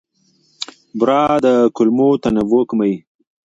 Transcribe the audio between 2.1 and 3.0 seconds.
تنوع کموي.